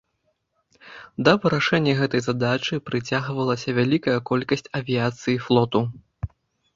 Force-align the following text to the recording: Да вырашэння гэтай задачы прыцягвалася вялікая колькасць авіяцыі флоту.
Да 1.27 1.33
вырашэння 1.41 1.91
гэтай 1.99 2.21
задачы 2.27 2.79
прыцягвалася 2.91 3.75
вялікая 3.81 4.15
колькасць 4.31 4.65
авіяцыі 4.81 5.37
флоту. 5.49 5.81